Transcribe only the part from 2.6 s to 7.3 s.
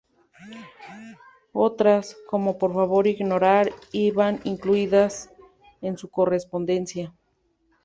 favor, ignorar", iban incluidas en su correspondencia.